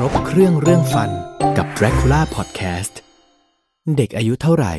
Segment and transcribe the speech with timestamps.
[0.00, 1.10] ครบเครื่องเรื่องฟัน
[1.56, 2.94] กับ Dracula Podcast
[3.96, 4.74] เด็กอายุเท่าไหร่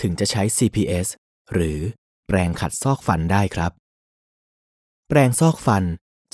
[0.00, 1.06] ถึงจะใช้ CPS
[1.52, 1.78] หรือ
[2.26, 3.72] แปรงขัดซอกฟันได้ครับ
[5.08, 5.84] แปรงซอกฟัน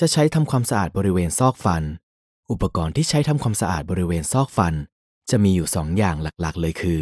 [0.00, 1.82] จะใช้ทำความสะอาดบริเวณซอกฟัน
[2.50, 4.74] อุปกรณ์ที่ใช้ทำความสะอาดบริเวณซอกฟัน
[5.30, 7.00] จะมีอยู่ 2 อย่างหลักๆ เลยคือ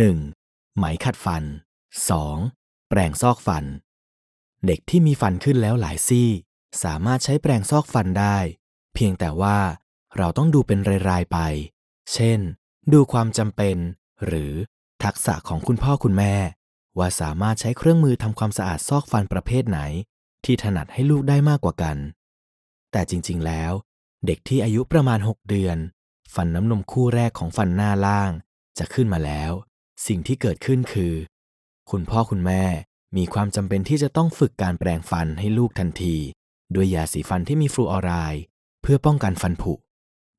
[0.00, 0.76] 1.
[0.76, 1.42] ไหมขัดฟัน
[2.16, 2.88] 2.
[2.88, 3.64] แปรงซอกฟัน
[4.66, 6.28] เด็กที่มีฟันขึ้นแล้วหลายซี่
[6.84, 8.36] สามารถใช้แปรงซอกฟันได้
[8.94, 9.58] เพียงแต่ว่า
[10.16, 11.38] เราต้องดูเป็นรายๆไป
[12.12, 12.40] เช่น
[12.92, 13.76] ดูความจำเป็น
[14.26, 14.52] หรือ
[15.04, 16.34] ทักษะของคุณพ่อคุณแม่
[16.98, 19.80] ว่าสามารถใช้เครื่องมือทำความสะอาดซอกฟันประเภทไหน
[20.44, 21.96] ที่ถนัดให้ลูกได้มากกว่ากัน
[22.92, 23.72] แต่จริงๆแล้ว
[24.26, 25.78] เด็กที่อายุประมาณ 6 เดือน
[26.34, 28.30] ฟันน้ำนมคู่แรกของฟันหน้าล่าง
[28.78, 29.52] จะขึ้นมาแล้ว
[30.06, 31.14] สิ่งที่เกิดขึ้นคือ
[31.90, 32.64] คุณพ่อคุณแม่
[33.16, 36.16] มีความจำเป็นที่จะต้องฝึกการแปรงฟันให้ลูกทันที
[36.74, 38.42] ด้วยยาสีฟันที่มีฟลูออไรด์
[38.82, 39.72] เพื่อป้องกันฟันผุ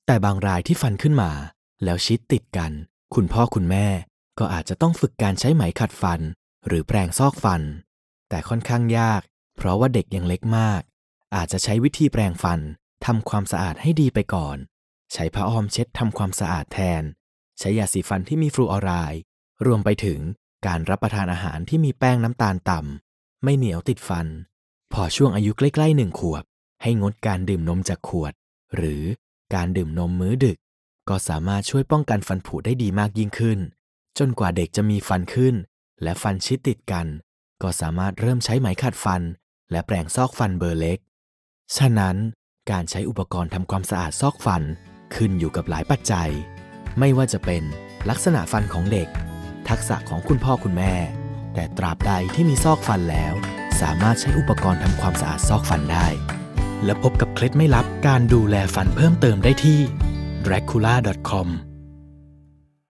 [0.06, 1.32] แต่บางรายที่ฟันขึ้นมา
[1.84, 2.72] แล้วชิดติดกัน
[3.14, 3.88] คุณพ่อคุณแม่
[4.40, 6.20] ก็อาจจะต้องฝึกการใช้ไหมขัดฟัน
[6.68, 7.62] หรือแปรงซอกฟัน
[8.30, 9.22] แต่ค่อนข้างยาก
[9.58, 10.82] เพราะว่าเด็กยังเล็กมาก
[11.36, 12.60] อาจจะใช้วิธีแปรงฟัน
[13.06, 14.58] ทำความสะอาดให้ดีไปก่อน
[15.14, 17.04] ใช้ผ้าอ้อมเช็ดทำความสะอาดแทน
[17.60, 19.22] ใช้ยาสีฟันที่มีฟลูออไรด์
[19.66, 20.20] รวมไปถึง
[20.68, 24.28] การรับประทานอาหารที่มีแป้งน้ำตาลต่ำไม่เหนียวติดฟัน
[24.94, 26.44] พอช่วงอายุใกล้ๆหนึ่งขวบ
[26.82, 28.34] ให้งดการดื่มนมจากขวด
[28.76, 29.04] หรือ
[29.54, 30.58] การดื่มนมมื้อดึก
[31.10, 33.60] ก็สามารถช่วยป้องกันฟันผุได้ดีมากยิ่งขึ้น
[34.18, 35.56] จนกว่าเด็กจะมีฟันขึ้น
[36.04, 37.08] และฟันชิดติดกัน
[37.62, 39.22] ก็สามารถเริ่มใช้ไหมขัดฟัน
[39.72, 41.00] และแปรงซอกฟันเบอร์เล็ก
[41.78, 42.16] ฉะนั้น
[42.72, 44.64] การใช้อุปกรณ์ทำความสะอาดซอกฟัน
[45.16, 46.30] ขึ้นอยู่กับหลายปัจจัย
[47.00, 47.64] ไม่ว่าจะเป็น
[48.10, 49.08] ลักษณะฟันของเด็ก
[49.70, 50.94] ทักษะของคุณพ่อคุณแม่
[51.54, 53.34] แต่ตราบใดที่มีซอกฟันแล้ว
[53.82, 56.08] สามารถใช้อุปกรณ์ทำความสะอาดซอกฟันได้
[56.86, 59.80] และพบกับเคล็ดไม่ลับการดูแลฟันเพิ่มเติมได้ที่
[60.46, 61.48] dracula.com